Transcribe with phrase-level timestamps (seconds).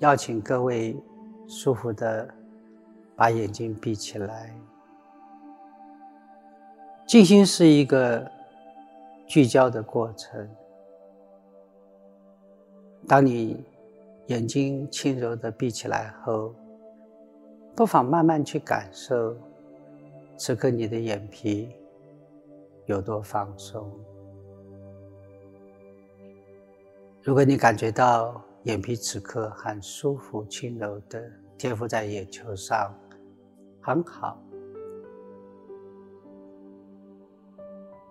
[0.00, 0.96] 邀请各位
[1.46, 2.26] 舒服的
[3.14, 4.54] 把眼睛闭起来。
[7.06, 8.26] 静心是一个
[9.26, 10.48] 聚焦的过程。
[13.06, 13.62] 当你
[14.28, 16.54] 眼睛轻柔的闭起来后，
[17.76, 19.36] 不妨慢慢去感受，
[20.38, 21.74] 此刻你的眼皮
[22.86, 23.92] 有多放松。
[27.22, 32.94] 如果你感觉到眼皮此刻很舒服、轻柔的贴附在眼球上，
[33.80, 34.38] 很好。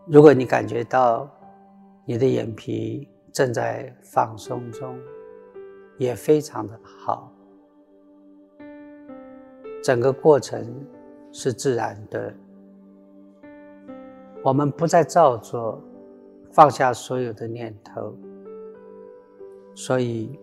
[0.07, 1.29] 如果你感觉到
[2.03, 4.99] 你的眼皮正在放松中，
[5.99, 7.31] 也非常的好。
[9.83, 10.83] 整个过程
[11.31, 12.33] 是自然的，
[14.43, 15.79] 我们不再照做，
[16.51, 18.17] 放下所有的念头。
[19.81, 20.37] 所以，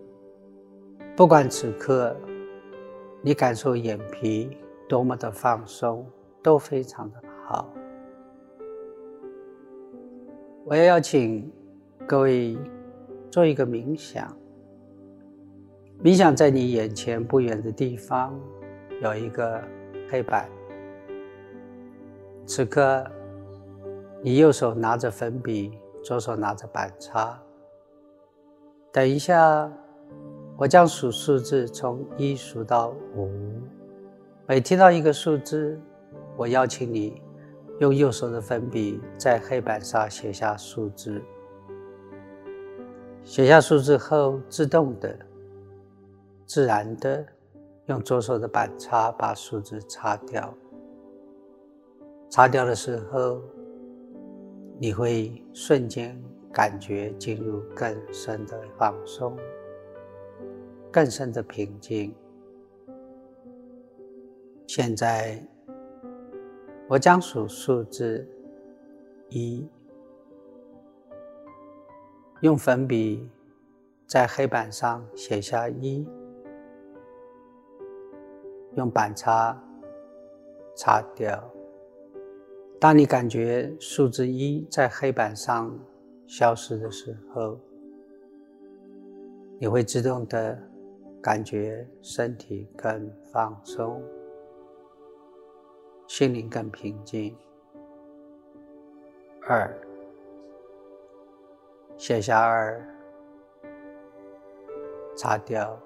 [1.15, 2.17] 不管此刻
[3.21, 4.57] 你感受眼皮
[4.89, 6.03] 多么的放松，
[6.41, 7.71] 都非常的好。
[10.65, 11.51] 我也要请
[12.07, 12.57] 各位
[13.29, 14.35] 做一个冥想。
[16.03, 18.33] 冥想在你眼前不远的地方
[19.03, 19.61] 有一个
[20.09, 20.49] 黑板。
[22.47, 23.05] 此刻，
[24.23, 27.39] 你右手拿着粉笔，左手拿着板擦。
[28.97, 29.71] 等一下，
[30.57, 33.29] 我将数数字，从一数到五。
[34.47, 35.79] 每听到一个数字，
[36.35, 37.21] 我邀请你。
[37.79, 41.21] 用右手的粉笔在黑板上写下数字，
[43.23, 45.15] 写下数字后，自动的、
[46.47, 47.23] 自然的
[47.85, 50.51] 用左手的板擦把数字擦掉。
[52.31, 53.39] 擦掉的时候，
[54.79, 56.19] 你会瞬间
[56.51, 59.37] 感觉进入更深的放松、
[60.91, 62.15] 更深的平静。
[64.65, 65.41] 现在。
[66.89, 68.25] 我将数数字
[69.27, 69.67] 一，
[72.39, 73.29] 用粉笔
[74.05, 76.07] 在黑板上写下一，
[78.75, 79.61] 用板擦
[80.77, 81.43] 擦掉。
[82.79, 85.77] 当你感觉数字一在黑板上
[86.27, 87.57] 消失的时候，
[89.59, 90.61] 你会自动的
[91.21, 94.03] 感觉身体更放松。
[96.05, 97.35] 心灵更平静。
[99.41, 99.73] 二，
[101.97, 102.85] 写下二，
[105.15, 105.79] 擦掉。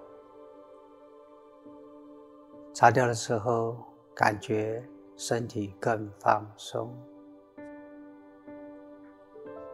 [2.74, 3.78] 擦掉的时候，
[4.16, 4.84] 感觉
[5.16, 6.92] 身体更放松。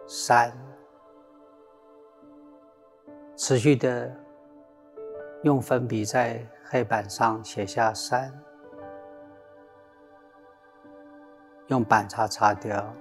[0.07, 0.57] 三，
[3.35, 4.09] 持续的
[5.43, 8.33] 用粉笔在黑板上写下三。
[11.67, 12.93] 用板擦擦掉，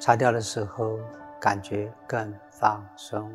[0.00, 0.98] 擦掉的时候
[1.38, 3.30] 感觉更放松，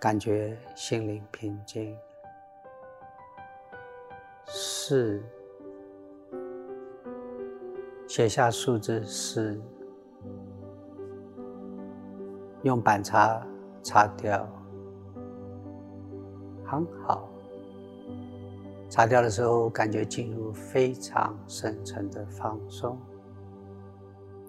[0.00, 1.96] 感觉心灵平静。
[4.46, 5.22] 四，
[8.08, 9.62] 写下数字四，
[12.62, 13.46] 用板擦
[13.82, 14.48] 擦掉，
[16.64, 17.28] 很好。
[18.88, 22.98] 擦掉的时候，感觉进入非常深沉的放松，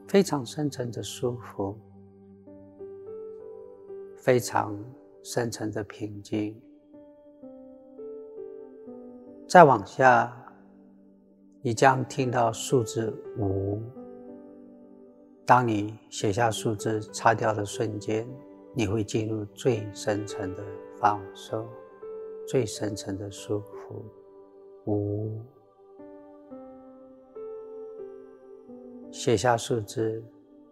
[0.07, 1.77] 非常深沉的舒服，
[4.17, 4.77] 非常
[5.23, 6.61] 深沉的平静。
[9.47, 10.31] 再往下，
[11.61, 13.81] 你将听到数字五。
[15.45, 18.25] 当你写下数字、擦掉的瞬间，
[18.73, 20.63] 你会进入最深层的
[20.97, 21.67] 放松，
[22.47, 24.05] 最深层的舒服。
[24.85, 25.41] 五，
[29.11, 30.23] 写下数字，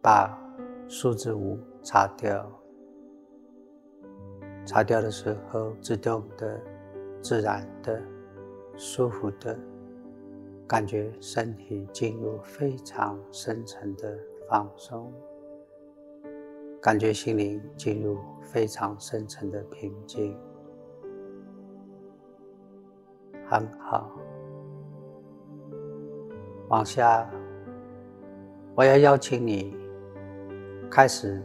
[0.02, 0.38] 把
[0.88, 2.50] 数字五擦掉。
[4.66, 6.62] 擦掉的时候，自动的、
[7.22, 8.02] 自然的、
[8.78, 9.58] 舒服的，
[10.66, 14.18] 感觉身体进入非常深层的
[14.52, 15.14] 放松，
[16.82, 20.38] 感觉心灵进入非常深层的平静。
[23.48, 24.12] 很好，
[26.68, 27.32] 往下，
[28.76, 29.74] 我要邀请你
[30.90, 31.42] 开始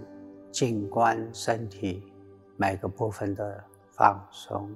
[0.51, 2.13] 静观身体
[2.57, 4.69] 每个部分的放松，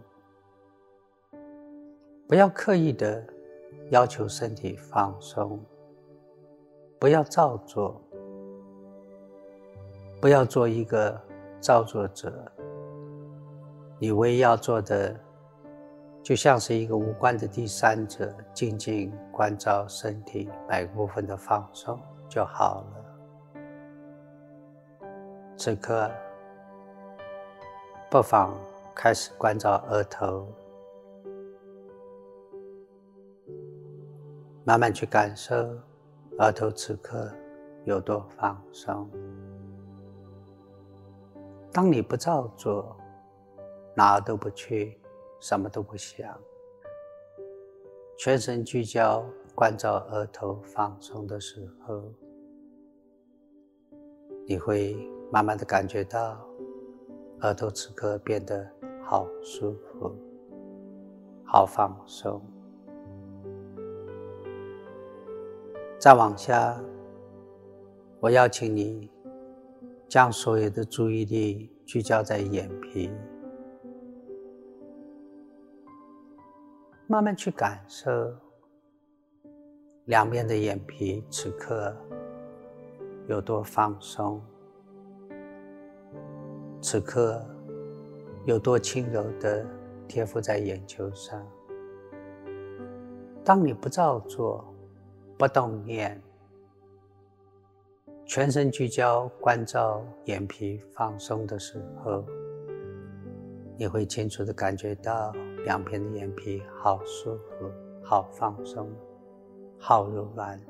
[2.28, 3.26] 不要刻意的
[3.90, 5.60] 要求身体放松，
[7.00, 8.00] 不要照做，
[10.20, 11.18] 不要做一个
[11.60, 12.30] 造作者，
[13.98, 15.18] 你唯一要做的，
[16.22, 22.86] 就像是一个无关的第三者，静静关照身体每部分的放松就好了。
[25.56, 26.10] 此刻，
[28.10, 28.54] 不妨
[28.94, 30.46] 开始关照额头，
[34.64, 35.56] 慢慢去感受
[36.38, 37.26] 额头此刻
[37.84, 39.08] 有多放松。
[41.72, 42.96] 当你不照做，
[43.94, 44.98] 哪都不去，
[45.38, 46.36] 什么都不想，
[48.18, 49.24] 全神聚焦
[49.54, 52.02] 关照额头放松的时候，
[54.46, 54.96] 你会
[55.30, 56.44] 慢慢的感觉到
[57.42, 58.68] 额头此刻变得
[59.04, 60.12] 好舒服、
[61.44, 62.42] 好放松。
[66.00, 66.82] 再往下，
[68.18, 69.08] 我邀请你
[70.10, 73.12] 将所有的注意力聚焦在眼皮。
[77.06, 78.10] 慢慢去感受
[80.06, 81.96] 两边的眼皮此刻
[83.28, 84.42] 有多放松，
[86.82, 87.40] 此刻
[88.46, 89.64] 有多轻柔的
[90.08, 91.40] 贴附在眼球上。
[93.44, 94.74] 当你不照做、
[95.38, 96.20] 不动念，
[98.32, 102.24] 全身聚焦关照眼皮放松的时候，
[103.76, 105.32] 你会清楚的感觉到。
[105.64, 107.70] 两边的眼皮好舒服，
[108.04, 108.88] 好放松，
[109.78, 110.60] 好柔软，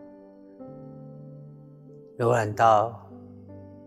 [2.17, 3.07] 柔软到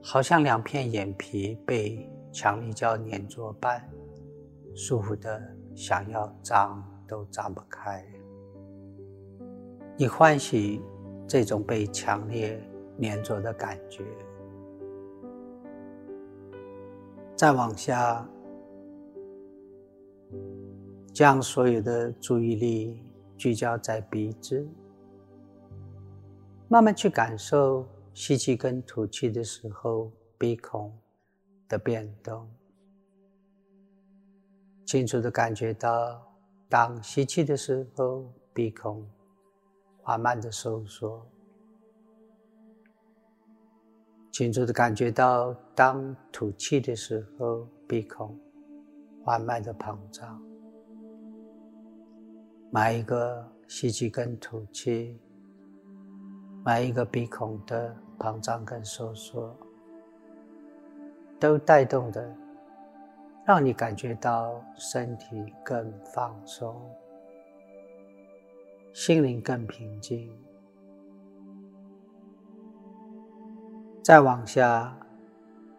[0.03, 3.83] 好像两片眼皮被强力胶粘着般，
[4.75, 5.41] 舒服的
[5.75, 8.05] 想要张都张不开。
[9.97, 10.79] 你欢喜
[11.27, 12.61] 这种被强烈
[13.03, 14.03] 粘着的感觉。
[17.35, 18.27] 再往下。
[21.13, 22.99] 将所有的注意力
[23.37, 24.67] 聚焦在鼻子，
[26.67, 30.91] 慢慢去感受吸气跟吐气的时候鼻孔
[31.69, 32.49] 的变动，
[34.87, 36.19] 清楚的感觉到
[36.67, 39.07] 当吸气的时候鼻孔
[40.01, 41.23] 缓慢的收缩，
[44.33, 48.35] 清楚的感觉到当吐气的时候鼻孔
[49.23, 50.41] 缓慢的膨胀。
[52.71, 55.19] 每一个吸气跟吐气，
[56.65, 59.55] 每一个鼻孔的膨胀跟收缩，
[61.39, 62.35] 都带动的，
[63.45, 66.75] 让你感觉到身体更放松，
[68.93, 70.27] 心灵更平静。
[74.03, 74.93] 再往下，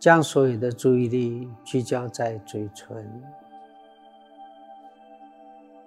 [0.00, 3.22] 将所有的注意力聚焦在嘴唇。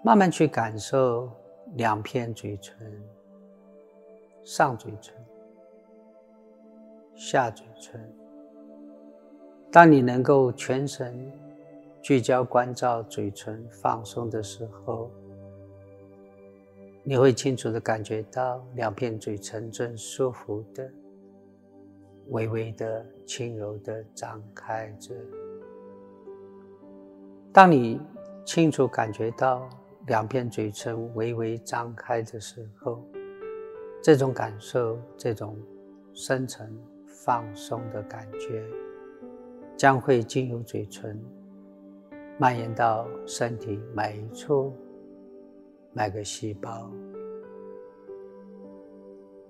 [0.04, 1.32] 慢慢去感受
[1.74, 2.78] 两片嘴唇，
[4.44, 5.16] 上嘴唇、
[7.16, 8.00] 下嘴唇。
[9.72, 11.32] 当你能够全神
[12.04, 15.10] 聚焦关照嘴唇放松的时候，
[17.04, 20.88] 你会清楚的感觉到两片嘴唇正舒服的、
[22.30, 25.16] 微微的、轻柔的张开着。
[27.52, 28.00] 当你
[28.46, 29.70] 清楚感觉到。
[30.08, 33.04] 两片嘴唇微微张开的时候，
[34.02, 35.58] 这种感受，这种
[36.14, 36.74] 深沉
[37.06, 38.64] 放松的感觉，
[39.76, 41.22] 将会经由嘴唇
[42.40, 44.74] 蔓延到身体每一处、
[45.92, 46.90] 每个细胞。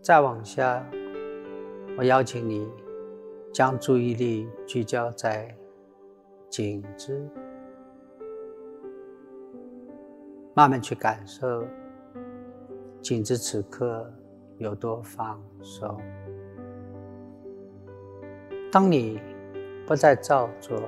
[0.02, 0.84] 再往下，
[1.98, 2.70] 我邀请你
[3.52, 5.54] 将注意力聚焦在
[6.48, 7.28] 颈子。
[10.54, 11.66] 慢慢去感受
[13.02, 14.12] 颈子此刻
[14.58, 16.00] 有多放松。
[18.72, 19.20] 当你
[19.88, 20.80] 不再照做，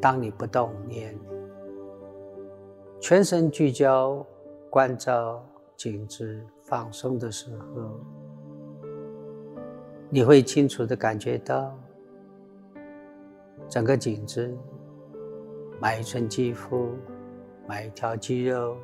[0.00, 1.18] 当你不动念，
[3.00, 4.24] 全神聚焦
[4.70, 5.44] 关照
[5.76, 8.00] 颈子放松的时候，
[10.14, 11.74] 你会清楚的感觉到
[13.66, 14.54] 整个颈子
[15.80, 16.94] 每一寸肌肤。
[17.68, 18.76] 每一条肌肉，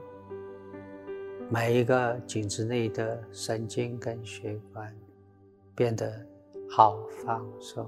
[1.50, 4.96] 每一个颈子内的神经跟血管，
[5.74, 6.10] 变得
[6.70, 7.84] 好放松、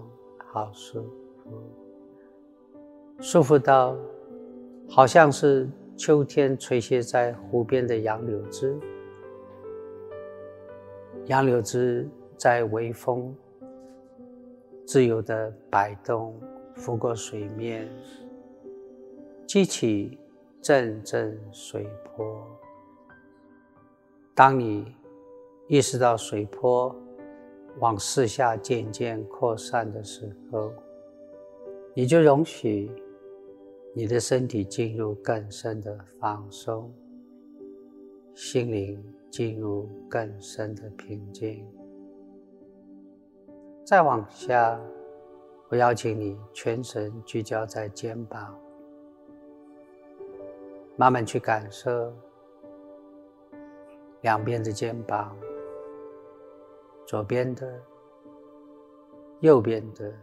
[0.52, 1.04] 好舒
[1.44, 1.62] 服，
[3.20, 3.96] 舒服到
[4.88, 8.76] 好像是秋天垂泻在湖边的杨柳枝，
[11.26, 12.06] 杨柳枝
[12.40, 13.36] 在微风
[14.86, 16.34] 自由的摆动，
[16.74, 17.86] 拂过水面。
[19.46, 20.18] 激起
[20.62, 22.42] 阵阵水波。
[24.34, 24.96] 当你
[25.68, 26.96] 意识到水波
[27.78, 30.72] 往四下渐渐扩散的时候，
[31.92, 32.90] 你就容许
[33.92, 36.90] 你的身体进入更深的放松，
[38.34, 41.66] 心灵进入更深的平静。
[43.90, 44.78] 再往下，
[45.68, 48.56] 我邀请你全神聚焦在肩膀，
[50.94, 52.14] 慢慢去感受
[54.20, 55.36] 两边的肩膀，
[57.04, 57.82] 左边的、
[59.40, 60.14] 右边的，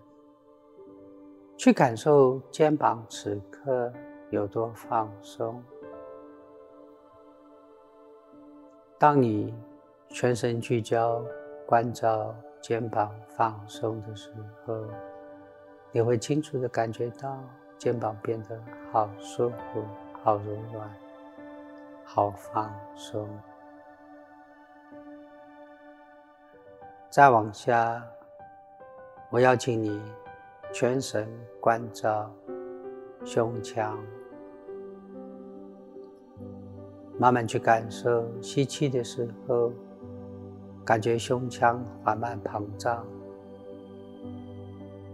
[1.57, 3.91] 去感受肩膀此刻
[4.29, 5.61] 有多放松。
[8.97, 9.53] 当你
[10.07, 11.21] 全神聚焦
[11.65, 12.33] 关照。
[12.67, 14.29] 肩膀放松的时
[14.65, 14.83] 候，
[15.89, 17.41] 你会清楚的感觉到
[17.77, 19.85] 肩膀变得好舒服、
[20.21, 20.93] 好柔软、
[22.03, 23.25] 好放松。
[27.09, 28.05] 再往下，
[29.29, 30.01] 我邀请你
[30.73, 31.25] 全神
[31.61, 32.29] 关照
[33.23, 33.97] 胸腔，
[37.17, 39.71] 慢慢去感受吸气的时候。
[40.87, 43.05] 感觉胸腔缓慢膨胀，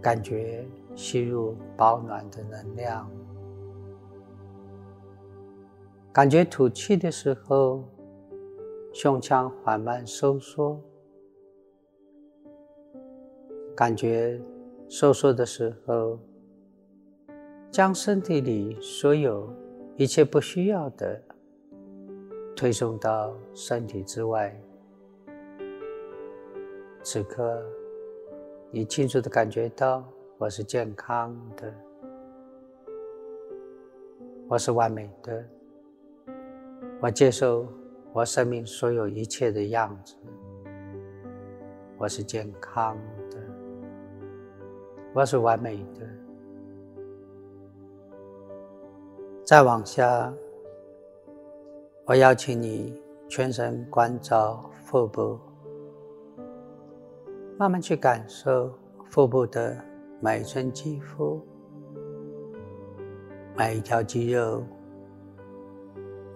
[0.00, 0.64] 感觉
[0.94, 3.10] 吸入保暖的能量，
[6.12, 7.82] 感觉吐气的时候，
[8.92, 10.80] 胸腔缓慢收缩，
[13.74, 14.40] 感觉
[14.88, 16.16] 收缩的时候，
[17.68, 19.52] 将身体里所有
[19.96, 21.20] 一切不需要的
[22.54, 24.56] 推送到身体之外。
[27.06, 27.62] 此刻，
[28.70, 30.02] 你清楚的感觉到
[30.38, 31.70] 我是健康的，
[34.48, 35.44] 我是完美的，
[37.02, 37.68] 我接受
[38.14, 40.16] 我生命所有一切的样子，
[41.98, 42.96] 我是健康
[43.30, 43.36] 的，
[45.12, 46.06] 我是完美的。
[49.44, 50.32] 再往下，
[52.06, 55.38] 我邀请你全神关照腹部。
[57.56, 58.76] 慢慢去感受
[59.08, 59.80] 腹部的
[60.20, 61.40] 每一寸肌肤、
[63.56, 64.64] 每一条肌肉、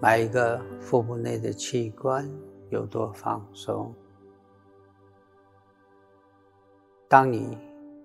[0.01, 2.25] 每一个腹部内的器官
[2.69, 3.93] 有多放松。
[7.09, 7.57] 当你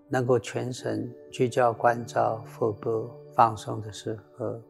[0.09, 4.61] 能够全神聚焦关照腹部放松的时候，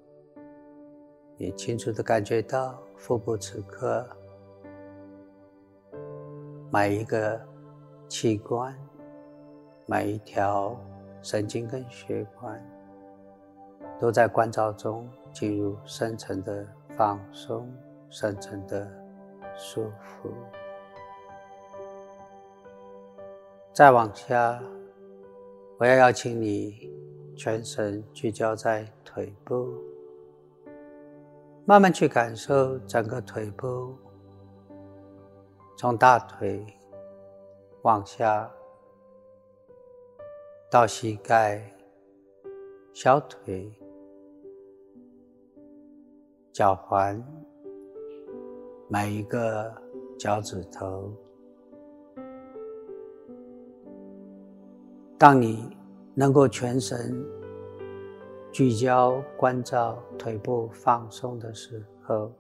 [1.39, 4.07] 你清楚的感觉到腹部此刻
[6.71, 7.54] 每一个。
[8.09, 8.77] 器官，
[9.87, 10.79] 每一条
[11.23, 12.63] 神经跟血管，
[13.99, 17.69] 都在关照中进入深层的放松、
[18.11, 18.89] 深层的
[19.57, 20.33] 舒服。
[23.73, 24.63] 再往下，
[25.79, 26.91] 我要邀请你
[27.37, 29.75] 全神聚焦在腿部，
[31.65, 33.97] 慢慢去感受整个腿部，
[35.77, 36.65] 从大腿。
[37.85, 38.51] 往下
[40.71, 41.63] 到膝盖、
[42.95, 43.71] 小腿、
[46.51, 47.23] 脚踝，
[48.89, 49.71] 每一个
[50.19, 51.13] 脚趾头。
[55.19, 55.69] 当你
[56.15, 57.23] 能够全神
[58.51, 62.33] 聚焦关照腿部放松的时候，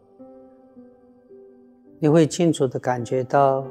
[1.98, 3.62] 你会清楚的感觉到。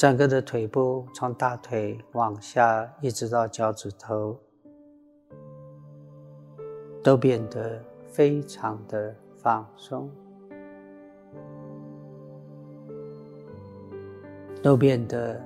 [0.00, 4.34] 整个的腿部从大腿往下，一直到脚趾头，
[7.04, 7.78] 都变得
[8.08, 10.10] 非常的放松，
[14.62, 15.38] 都变得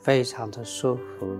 [0.00, 1.36] 非常的舒服，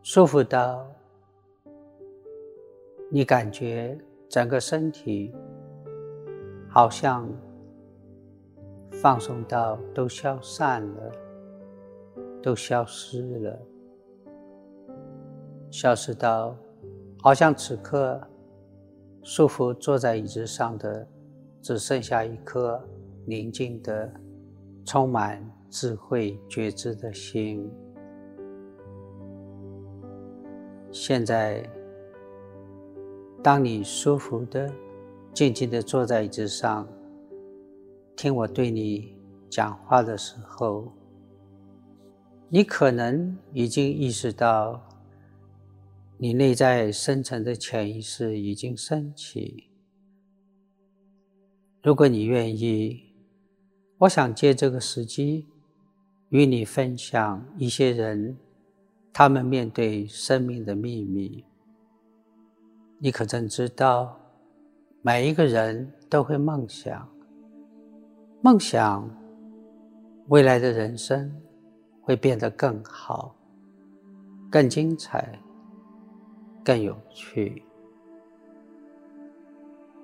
[0.00, 0.86] 舒服到
[3.10, 5.34] 你感觉整个身体
[6.68, 7.28] 好像。
[9.00, 11.12] 放松到都消散了，
[12.42, 13.58] 都消失了，
[15.70, 16.56] 消失到
[17.22, 18.20] 好像此刻
[19.22, 21.06] 舒服坐在椅子上的
[21.62, 22.82] 只剩下一颗
[23.24, 24.12] 宁静的、
[24.84, 27.70] 充满智慧觉知的心。
[30.90, 31.62] 现在，
[33.44, 34.68] 当你舒服的、
[35.32, 36.84] 静静的坐在椅子上。
[38.18, 39.14] 听我对你
[39.48, 40.92] 讲话的时候，
[42.48, 44.84] 你可能已经意识到
[46.16, 49.70] 你内在深层的潜意识已经升起。
[51.80, 53.04] 如果你愿意，
[53.98, 55.46] 我想借这个时机
[56.30, 58.36] 与你分享一些人
[59.12, 61.44] 他们面对生命的秘密。
[62.98, 64.18] 你可曾知道，
[65.02, 67.08] 每一个人都会梦想，
[68.48, 69.06] 梦想
[70.28, 71.30] 未来的人生
[72.00, 73.34] 会变得更好、
[74.50, 75.38] 更精彩、
[76.64, 77.62] 更有趣。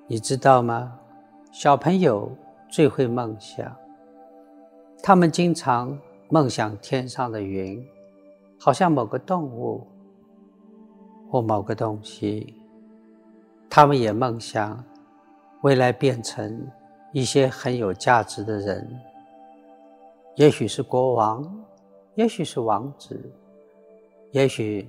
[0.06, 0.94] 你知道吗？
[1.52, 2.30] 小朋友
[2.68, 3.74] 最会梦想，
[5.02, 5.98] 他们经常
[6.28, 7.82] 梦想天上的云，
[8.60, 9.86] 好像某个动物
[11.30, 12.54] 或某个东西。
[13.70, 14.84] 他们也梦想
[15.62, 16.70] 未来变成
[17.14, 19.00] 一些很有价值的人，
[20.34, 21.64] 也许是国王，
[22.16, 23.16] 也许是王子，
[24.32, 24.88] 也许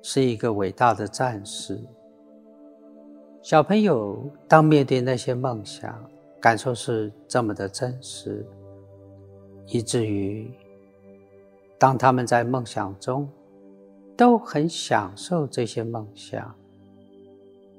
[0.00, 1.78] 是一个伟大的战士。
[3.42, 6.02] 小朋友当面对那些梦想，
[6.40, 8.42] 感受是这么的真实，
[9.66, 10.50] 以至于
[11.78, 13.28] 当他们在梦想中
[14.16, 16.54] 都很享受这些梦想。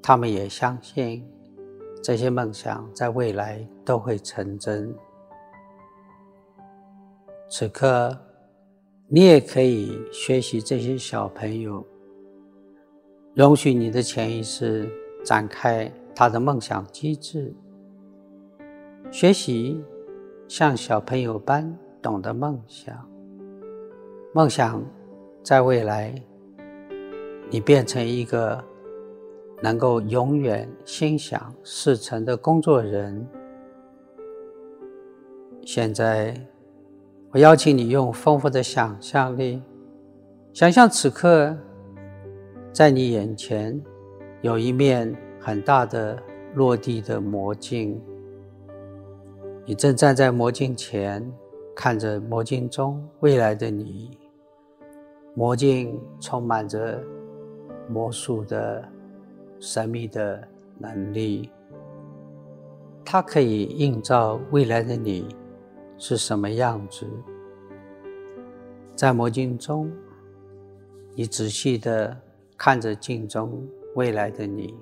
[0.04, 1.28] 他们也相信
[2.02, 4.92] 这些梦想在未来都会成真。
[7.48, 8.18] 此刻，
[9.08, 11.86] 你也可以学习这些小朋友，
[13.36, 14.90] 容许你的潜意识
[15.24, 17.54] 展开他的梦想机制，
[19.12, 19.80] 学习
[20.48, 23.08] 像小朋友般懂得梦想。
[24.34, 24.84] 梦想
[25.44, 26.16] 在未来，
[27.52, 28.71] 你变成一个。
[29.62, 33.28] 能够永远心想事成的工作人。
[35.64, 36.36] 现在，
[37.30, 39.62] 我邀请你用丰富的想象力，
[40.52, 41.56] 想象此刻
[42.74, 43.80] 在你眼前
[44.42, 46.18] 有一面很大的
[46.56, 48.02] 落地的魔镜，
[49.66, 51.32] 你正站在魔镜前，
[51.76, 54.18] 看着魔镜中未来的你。
[55.36, 57.00] 魔镜充满着
[57.88, 58.84] 魔术的。
[59.64, 60.42] 神秘的
[60.80, 61.48] 能力，
[63.06, 65.36] 它可以映照未来的你
[66.00, 67.06] 是什么样子。
[68.96, 69.92] 在魔镜中，
[71.14, 72.18] 你仔细的
[72.58, 74.74] 看着镜中未来的你，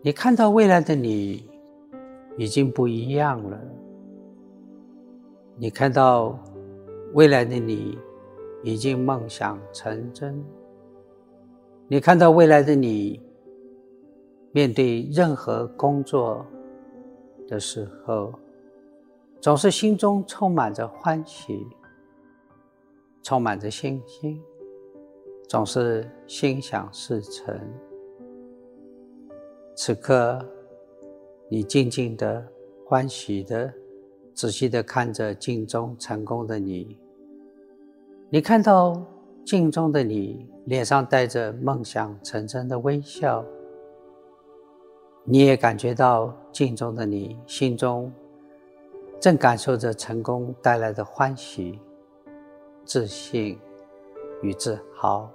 [0.00, 1.44] 你看到未来的你
[2.38, 3.60] 已经不一样了。
[5.56, 6.38] 你看到
[7.14, 7.98] 未来的你
[8.62, 10.40] 已经梦想成真。
[11.88, 13.20] 你看到未来的你。
[14.52, 16.44] 面对任何工作
[17.46, 18.32] 的时候，
[19.40, 21.64] 总是心中充满着欢喜，
[23.22, 24.42] 充满着信心，
[25.48, 27.56] 总是心想事成。
[29.76, 30.44] 此刻，
[31.48, 32.44] 你静静的、
[32.84, 33.72] 欢喜的、
[34.34, 36.98] 仔细的看着镜中成功的你，
[38.28, 39.00] 你看到
[39.44, 43.44] 镜中的你脸上带着梦想成真的微笑。
[45.24, 48.10] 你也感觉到镜中的你心中
[49.20, 51.78] 正感受着成功带来的欢喜、
[52.84, 53.58] 自信
[54.42, 55.30] 与自豪。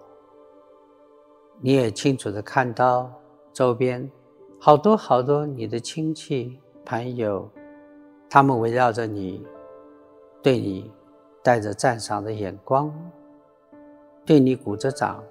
[1.62, 3.12] 你也清楚的看到
[3.54, 4.10] 周边
[4.60, 7.48] 好多好多你的亲戚朋友，
[8.30, 9.46] 他们围绕着你，
[10.42, 10.92] 对你
[11.44, 12.94] 带着赞赏的眼光，
[14.26, 15.24] 对你鼓着掌，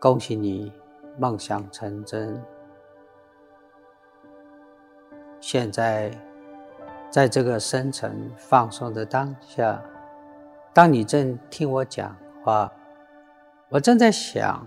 [0.00, 0.72] 恭喜你
[1.18, 2.42] 梦想成真。
[5.42, 6.08] 现在，
[7.10, 9.82] 在这个深沉放松的当下，
[10.72, 12.72] 当你正听我讲话，
[13.68, 14.64] 我正在想，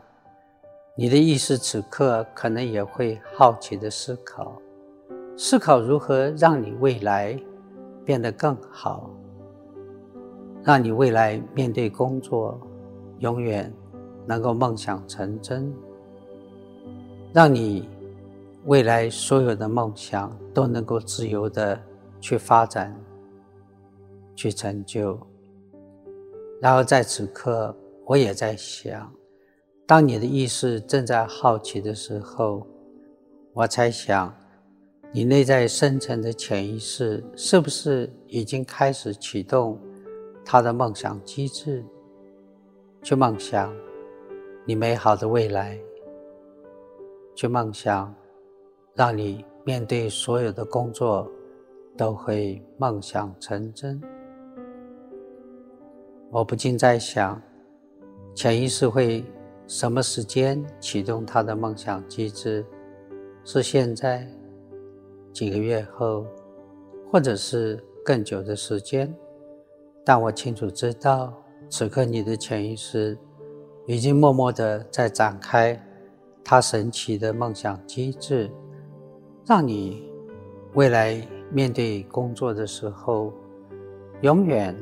[0.93, 4.61] 你的意识此刻可能也会好奇的思考，
[5.37, 7.39] 思考如何让你未来
[8.03, 9.09] 变得更好，
[10.61, 12.59] 让你未来面对工作
[13.19, 13.71] 永远
[14.25, 15.73] 能够梦想成真，
[17.31, 17.87] 让你。
[18.67, 21.79] 未来所有的梦想都能够自由的
[22.19, 22.99] 去发展、
[24.35, 25.19] 去成就。
[26.59, 29.13] 然后在此刻，我也在想，
[29.85, 32.65] 当你的意识正在好奇的时候，
[33.53, 34.35] 我猜想，
[35.11, 39.77] 你内在深层的潜意识是不是已经开始启动
[40.43, 41.85] 他的梦想机制，
[43.03, 43.71] 去梦想
[44.65, 45.77] 你美好的未来，
[47.35, 48.15] 去梦想。
[48.97, 51.27] 让你面对所有的工作
[51.97, 53.99] 都会梦想成真。
[56.29, 57.41] 我不禁在想，
[58.35, 59.25] 潜意识会
[59.65, 62.63] 什么时间启动他的梦想机制？
[63.43, 64.27] 是现在、
[65.33, 66.27] 几个月后，
[67.11, 69.11] 或者是更久的时间？
[70.03, 71.33] 但我清楚知道，
[71.71, 73.17] 此刻你的潜意识
[73.87, 75.83] 已经默默的在展开
[76.43, 78.51] 它神奇的梦想机制，
[79.45, 80.09] 让你
[80.73, 81.15] 未来
[81.51, 83.31] 面对工作的时候，
[84.21, 84.75] 永远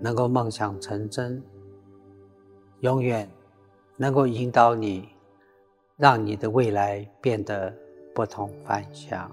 [0.00, 1.42] 能够梦想成真，
[2.80, 3.28] 永远。
[3.98, 5.06] 能够引导你，
[5.96, 7.72] 让你的未来变得
[8.12, 9.30] 不同凡响。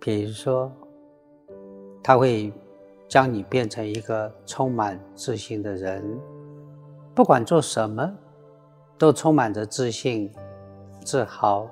[0.00, 0.72] 比如说，
[2.02, 2.50] 他会
[3.08, 6.02] 将你变成一个充满自信的人，
[7.14, 8.10] 不管做什么，
[8.96, 10.32] 都充满着自信、
[11.04, 11.68] 自豪，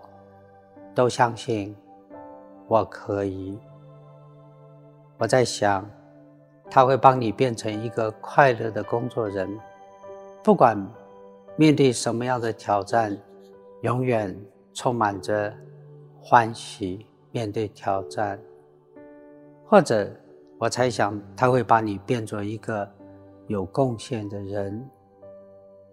[0.95, 1.77] 都相信
[2.69, 3.59] 我可以。
[5.19, 5.89] 我在想，
[6.71, 9.49] 他会帮你变成一个快乐的工作人。
[10.43, 10.77] 不管
[11.57, 13.17] 面对什么样的挑战，
[13.83, 14.35] 永远
[14.73, 15.53] 充满着
[16.21, 17.07] 欢喜。
[17.33, 18.37] 面对挑战，
[19.65, 20.11] 或者
[20.59, 22.91] 我猜想他会把你变作一个
[23.47, 24.91] 有贡献的人，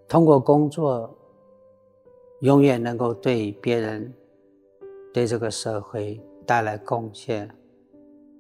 [0.08, 1.16] 通过工作，
[2.40, 4.12] 永远能够对别人、
[5.18, 7.50] 对这个社会带来贡献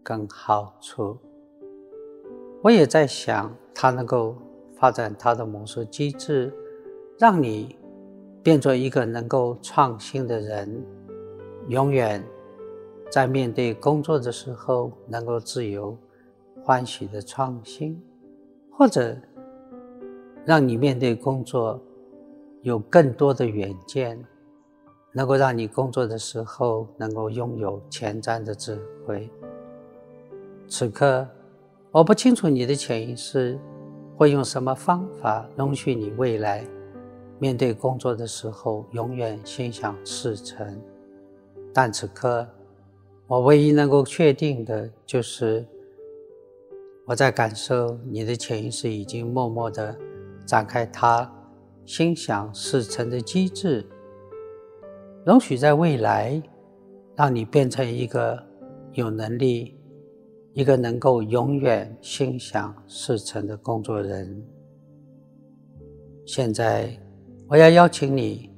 [0.03, 1.17] 跟好处。
[2.61, 4.35] 我也在想，它能够。
[4.79, 6.53] 发展它的模式机制，
[7.17, 7.75] 让你
[8.43, 10.85] 变做一个能够创新的人，
[11.67, 12.23] 永远
[13.09, 15.97] 在面对工作的时候能够自由、
[16.63, 17.99] 欢喜的创新，
[18.71, 19.17] 或者
[20.45, 21.81] 让你面对工作
[22.61, 24.23] 有更多的远见，
[25.17, 29.27] 能够让你工作的时候能够拥有前瞻的智慧。
[30.67, 31.27] 此刻，
[31.89, 33.59] 我不清楚你的潜意识。
[34.15, 36.65] 会用什么方法容许你未来
[37.37, 40.81] 面对工作的时候永远心想事成？
[41.71, 42.47] 但此刻，
[43.27, 45.63] 我唯一能够确定的就是，
[47.05, 49.95] 我在感受你的潜意识已经默默的
[50.47, 51.31] 展开它
[51.85, 53.85] 心想事成的机制，
[55.27, 56.41] 容许在未来
[57.13, 58.41] 让你变成一个
[58.93, 59.73] 有能力。
[60.53, 64.41] 一个能够永远心想事成的工作人。
[66.25, 66.97] 现在，
[67.47, 68.49] 我要邀请你，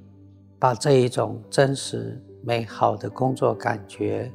[0.59, 4.31] 把这一种真实美好的工作感觉，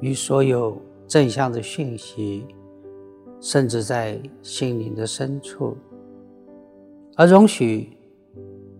[0.00, 2.46] 与所有正向的讯息，
[3.38, 5.76] 甚至在心灵的深处，
[7.16, 7.98] 而容许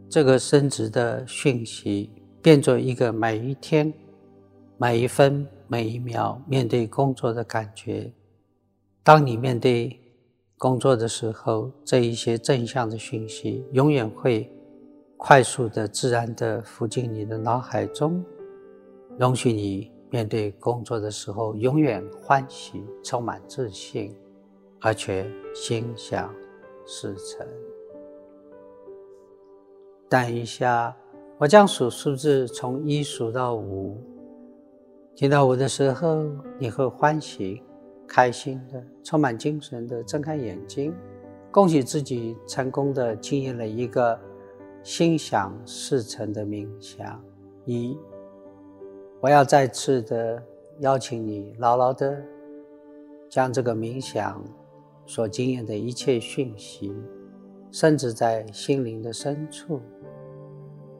[0.08, 2.08] 这个升职的讯息，
[2.42, 3.90] 变作一个每一天、
[4.76, 5.48] 每一分。
[5.68, 8.12] 每一秒面对工作的感觉，
[9.02, 9.98] 当你面对
[10.58, 14.52] 工作的时候，这一些正向的讯息永远会
[15.16, 18.22] 快速的、自然的浮进你的脑海中，
[19.18, 24.14] 容许你面对工作的时候永远欢喜、充满自信，
[24.82, 26.30] 而且心想
[26.84, 27.46] 事成。
[30.06, 30.94] 等一下，
[31.42, 34.00] 我将数数字从一数到五。
[35.16, 37.60] 听到我的时候，你会欢喜、
[38.06, 40.94] 开心的、充满精神的睁开眼睛，
[41.50, 44.16] 恭喜自己成功的经验了一个
[44.84, 47.20] 心想事成的冥想。
[47.64, 47.98] 一，
[49.20, 50.40] 我要再次的
[50.78, 52.22] 邀请你，牢牢的
[53.28, 54.40] 将这个冥想
[55.06, 56.94] 所经验的一切讯息，
[57.72, 59.80] 甚至在心灵的深处，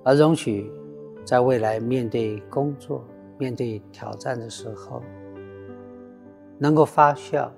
[0.05, 0.71] 而容许
[1.25, 3.05] 在未来面对工作。
[3.39, 5.03] 面对挑战的时候，
[6.59, 7.53] 能够发笑，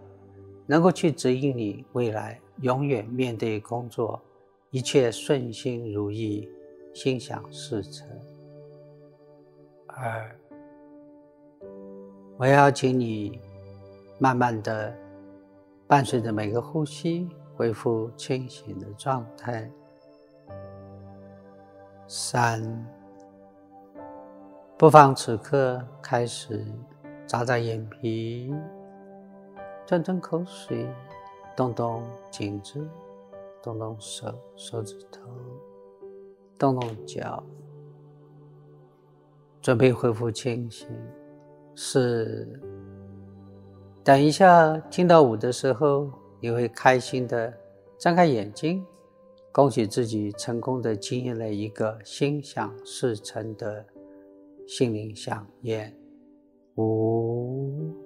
[0.64, 4.18] 能够去指引你未来永远面对工作，
[4.70, 6.48] 一切顺心如意，
[6.94, 8.08] 心想事成。
[9.88, 10.34] 二，
[12.38, 13.38] 我要请你
[14.18, 14.96] 慢慢的
[15.86, 19.70] 伴随着每个呼吸恢复清醒的状态。
[22.06, 22.62] 三。
[24.76, 26.64] 不妨此刻开始
[27.26, 28.52] 眨眨眼皮，
[29.86, 30.86] 吞吞口水，
[31.56, 32.86] 动动颈子，
[33.62, 35.20] 动动手手指头，
[36.58, 37.42] 动动脚，
[39.62, 40.88] 准备恢复清醒。
[41.76, 42.60] 四，
[44.02, 47.52] 等一下听到五的时候，你会开心的
[47.96, 48.84] 张开眼睛，
[49.54, 53.86] 恭喜自己成功的经营了一个心想事成的。
[54.66, 55.94] 心灵香烟，
[56.76, 58.03] 五。